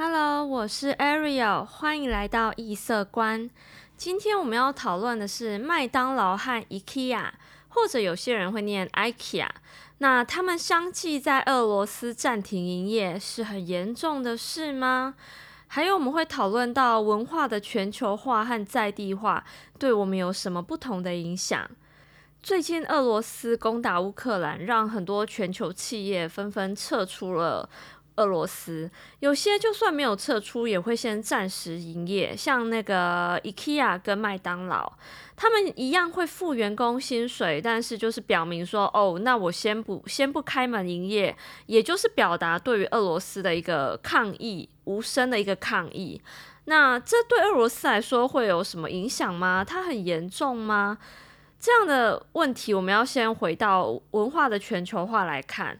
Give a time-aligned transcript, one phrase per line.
[0.00, 3.50] Hello，我是 Ariel，欢迎来到异色观。
[3.96, 7.30] 今天我们要讨论的是麦当劳和 IKEA，
[7.66, 9.48] 或者有些人会念 IKEA。
[9.98, 15.16] 那他们相继在俄罗斯暂停营业，是很严重的事吗？
[15.66, 19.44] 还有我们会讨论到文化的全球化和在地化
[19.80, 21.68] 对我们有什么不同的影响？
[22.40, 27.68] 最近俄罗斯攻打乌克兰，让很多全球企业纷纷撤出了。
[28.18, 28.90] 俄罗斯
[29.20, 34.92] 有些就算没有撤出，也会先暂时营业，像那个 IKEA 跟麦当劳，
[35.36, 41.36] 他们一样会付员工薪水，但是就是表明说，哦，那我先不先不开门营业，
[41.66, 46.20] 也就是表达对于俄罗斯的一个抗议，无声的一个抗议。
[46.64, 49.64] 那这对俄罗斯来说会有什么影响吗？
[49.64, 50.98] 它很严重吗？
[51.60, 55.76] 这样的问题，我们要先回到文化的全球化来看。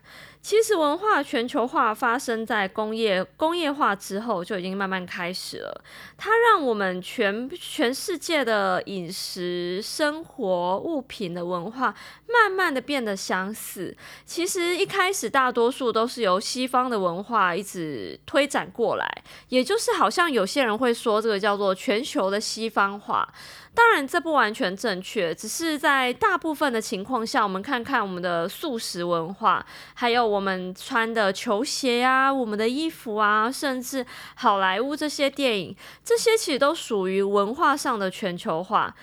[0.49, 5.83] 其实文化全球化发生在工业工业化之后就已经慢慢开始了。
[6.17, 11.93] 它让我们全全世界的饮食、生活、物品的文化
[12.27, 13.95] 慢慢的变得相似。
[14.25, 19.07] 其实一开始大多数都是由西方的文化一直推展过来，
[19.49, 23.31] 也就是好像有些人会说这个叫做全球的西方化。
[23.71, 30.38] 当然这不完全正确，只是在大部分的情况下，我们看看我们的素食文化，还有。
[30.38, 38.95] 我我们穿的球鞋呀，我们的衣服啊，甚至好莱坞这些电影，这些其实都属于文化上的全球化。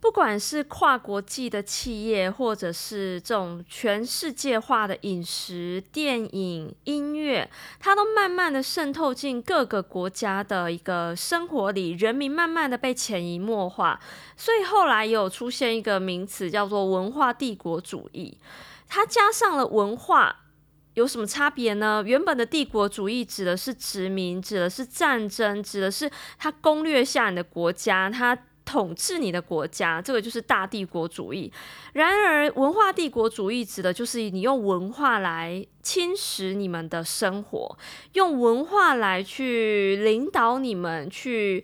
[0.00, 13.98] 不管是跨国际的企业，或者是这种全世界化的饮食、电影、音乐，它都慢慢的渗透进各个国家的一个生活里，人民慢慢的被潜移默化。
[14.36, 18.36] 所以后来有出现一个名词，叫做文化帝国主义，
[18.86, 20.42] 它加上了文化。
[20.96, 22.02] 有什么差别呢？
[22.06, 31.52] 原本的帝国主义指的是殖民，指的是战争，指的是他攻略下你的国家，他统治你的国家，这个就是大帝国主义。
[31.92, 37.78] 然而，文化帝国主义指的就是你用文化来侵蚀你们的生活，
[38.14, 41.62] 用文化来去领导你们去。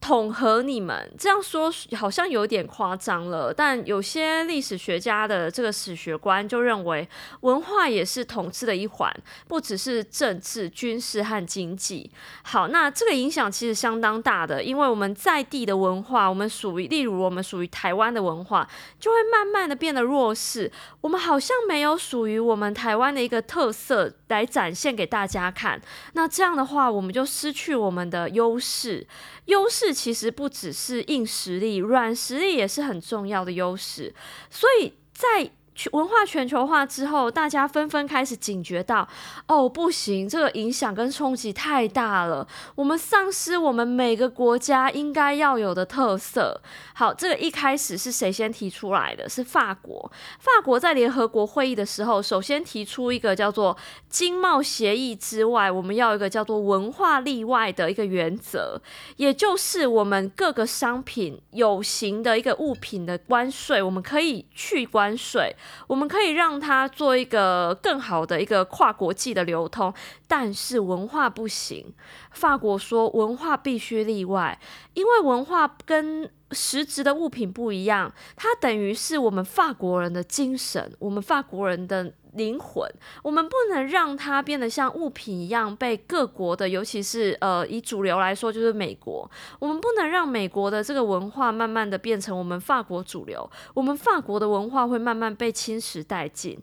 [0.00, 7.06] 统合你们这样说好像有点夸张了，但有些历史学家的这个史学观就认为，
[7.40, 9.12] 文化也是统治的一环，
[9.48, 12.10] 不只是政治、军事和经济。
[12.42, 18.66] 好，那这个影响其实相当大的，因为我们在地的文化，我们属于，例如我们属于台湾的文化，
[19.00, 20.70] 就会慢慢的变得弱势。
[21.00, 25.80] 我们好像没有属于我们台湾的一个特色来展现给大家看。
[26.12, 29.04] 那这样的话，我们就失去我们的优势，
[29.46, 29.87] 优势。
[29.92, 34.14] 其实不只是硬实力，软实力也是很重要的优势。
[34.50, 35.50] 所以在
[35.92, 39.08] 文化全球化之后，大家纷纷开始警觉到：
[39.46, 46.60] 哦，不行，这个影响跟冲击太大了，我们丧失我们每个国家应该要有的特色。
[46.94, 49.28] 好，这个一开始是谁先提出来的？
[49.28, 50.10] 是法国。
[50.38, 53.76] 法国在联合国会议的时候，首先提出一个叫做
[54.08, 58.80] 经贸协议之外，我们要一个叫做文化例外的一个原则，
[59.16, 65.54] 也就是我们各个商品有形的一个物品的关税，我们可以去关税。
[65.86, 69.92] 我们可以让它做一个更好的一个跨国际的流通，
[70.26, 71.94] 但是文化不行。
[72.30, 74.58] 法国说文化必须例外，
[74.94, 82.12] 因为文化跟实质的物品不一样，它等于是我们法国人的精神，我们法国人的。
[82.38, 82.90] 灵魂，
[83.22, 96.58] 我们不能让它变得像物品一样被各国的，尤其是呃以主流来说就是美国，我们不能让美国的这个文化慢慢的变成我们法国主流，我们法国的文化会慢慢被侵蚀殆尽。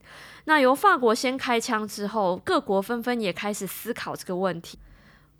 [0.46, 4.78] 那由法国先开枪之后，各国纷纷也开始思考这个问题：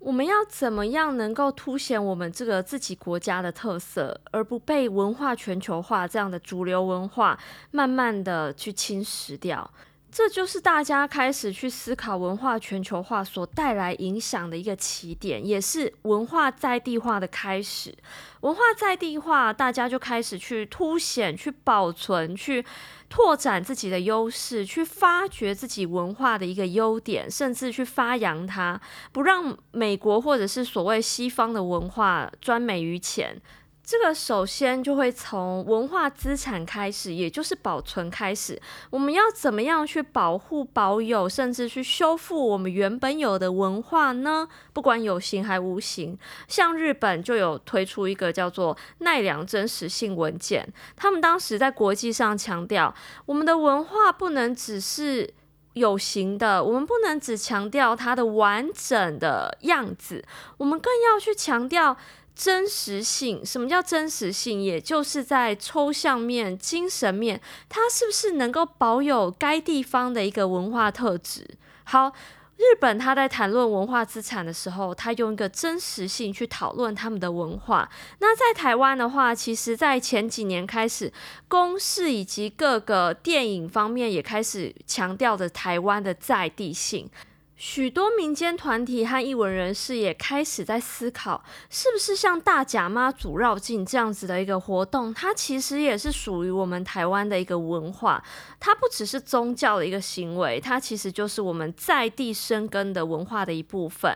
[0.00, 7.38] 我们要怎么样能够凸显我们这个自己国家的特色，而不被文化全球化这样的主流文化
[7.70, 9.70] 慢慢的去侵蚀掉？
[10.16, 17.94] 这就是大家开始去思考文化全球化所带来影响的一个起点，也是文化在地化的开始。
[18.40, 22.64] 文化在地化，大家就开始去凸显、去保存、去
[23.10, 28.80] 拓展自己的优势，去发掘自己文化的一个优点，甚至去发扬它，
[29.12, 33.38] 不让美国或者是所谓西方的文化专美于前。
[33.86, 38.60] 这个首先就会从文化资产开始，也就是保存开始。
[38.90, 44.48] 我们要怎么样去保护、保有，甚至去修复我们原本有的文化呢？
[44.72, 46.18] 不管有形还无形，
[46.48, 52.92] 像日本就有推出一个叫做奈良真实性文件，他们当时在国际上强调，
[53.26, 55.32] 我们的文化不能只是。
[55.76, 60.24] 有形的，我们不能只强调它的完整的样子，
[60.56, 61.94] 我们更要去强调
[62.36, 63.44] 真实性。
[63.44, 64.62] 什么叫真实性？
[64.62, 71.44] 也就是在抽象面、精神面，它是不是能够保有该地方的一个文化特质？
[71.82, 72.12] 好。
[72.58, 77.86] 日本他在谈论文化资产的时候，他用一个真实性去讨论他们的文化。
[78.20, 81.12] 那在台湾的话，其实，在前几年开始，
[81.48, 87.10] 公视以及各个电影方面也开始强调着台湾的在地性。
[87.56, 98.22] 许多民间团体和艺文人士也开始在思考，是不是像大甲妈祖绕境这样子的一个活动，它其实也是属于我们台湾的一个文化。
[98.60, 104.14] 它不只是宗教的一个行为，它其实就是我们在地生根的文化的一部分。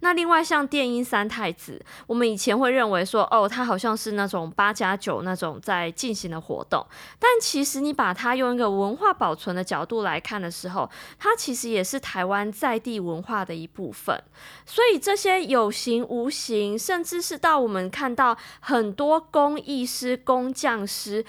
[0.00, 6.86] 那另外像电音三太子，我们以前会认为说，哦，它好像是那种八加九那种在进行的活动，
[7.18, 10.88] 但其实你把它用一个文化保存的角度来看的时候，
[11.18, 14.22] 它其实也是台湾在地文化的一部分。
[14.64, 21.24] 所以这些有形无形，甚至是到我们看到很多工艺师、工匠师。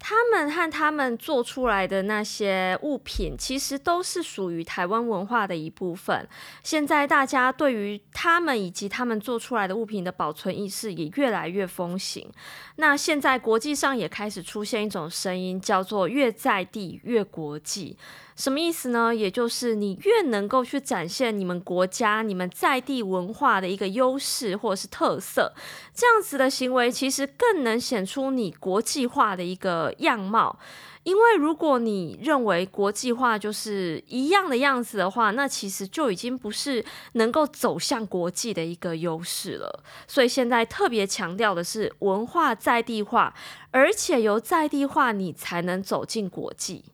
[0.00, 6.24] 他们和他们做出来的那些物品，其实都是属于台湾文化的一部分。
[6.62, 12.30] 现在大家对于他们以及他们做出来的物品的保存意识也越来越风行。
[12.76, 17.98] 那现在国际上也开始出现一种声音，叫做“越在地越国际”。
[18.38, 19.12] 什么意思呢？
[19.12, 25.52] 也就是你越能够去展现你们国家、你们在地文化的一个优势或者是特色，
[25.92, 30.56] 这样子的行为其实更能显出你国际化的一个样貌。
[31.02, 36.84] 因为如果你认为国际化就是一样的样子的话，那其实就已经不是
[37.14, 39.82] 能够走向国际的一个优势了。
[40.06, 43.34] 所以现在特别强调的是文化在地化，
[43.72, 46.84] 而且由在地化你才能走进国际。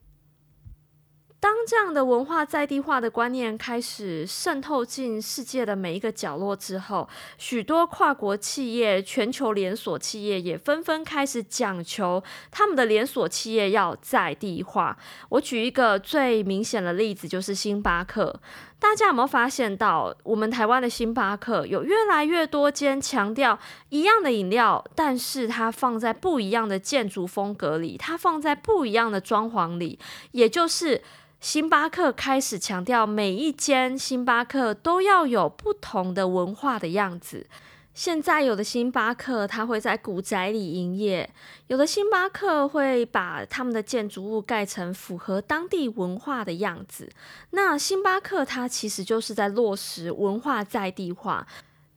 [1.44, 7.06] 当这样的文化在地化的观念开始渗透进世界的每一个角落之后，
[7.37, 14.96] 许多跨国企业、全球连锁企业也纷纷开始讲求他们的连锁企业要在地化。
[15.29, 18.40] 我举一个最明显的例子，就是星巴克。
[18.85, 23.59] 大家有没有发现到，我们台湾的星巴克有越来越多间强调
[23.89, 29.99] 一样的饮料，但是它放在不一样的建筑风格里，它放在不一样的装潢里，
[30.33, 31.03] 也就是。
[31.41, 37.47] 星巴克开始强调，每一间星巴克都要有不同的文化的样子。
[37.94, 41.31] 现在有的星巴克它会在古宅里营业，
[41.69, 47.08] 有的星巴克会把他们的建筑物盖成符合当地文化的样子。
[47.50, 51.46] 那星巴克它其实就是在落实文化在地化。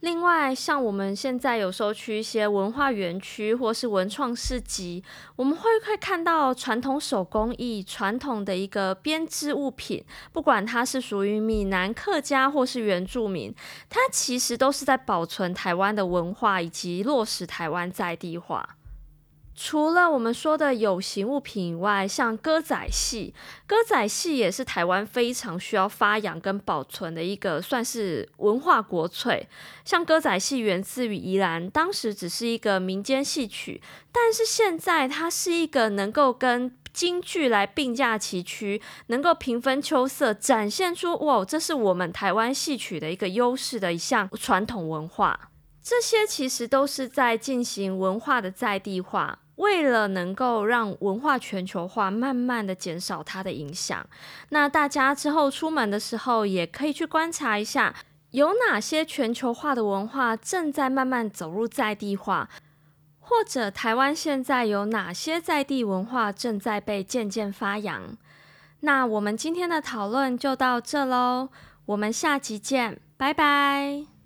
[0.02, 5.04] 另外，像我们现在有时候去一些文化园区或是文创市集，
[5.36, 13.54] 我们会会看到传统手工艺、传统的一个编织物品，不管它是属于闽南客家或是原住民，
[13.90, 18.78] 它其实都是在保存台湾的文化以及落实台湾在地化。
[19.60, 23.34] 除了我们说的有形物品以外，像歌仔戏，
[23.66, 29.50] 歌仔戏也是台湾非常需要发扬跟保存的一个算是文化国粹。
[29.84, 33.82] 像歌仔戏源自于宜兰，当时只是一个民间戏曲，
[34.12, 45.50] 但是现在它是一个能够跟京剧来并驾齐驱，能够平分秋色，展现出哇，这是我们台湾戏曲的一个优势的一项传统文化。
[45.82, 49.40] 这些其实都是在进行文化的在地化。
[49.58, 54.04] 为了能够让文化全球化慢慢的减少它的影响，
[54.50, 57.94] 那大家之后出门的时候也可以去观察一下，
[58.32, 62.50] 有哪些全球化的文化正在慢慢走入在地化，
[63.20, 68.16] 或者台湾现在有哪些在地文化正在被渐渐发扬。
[68.82, 71.50] 那我们今天的讨论就到这喽，
[71.88, 74.17] 我们下集见，拜拜。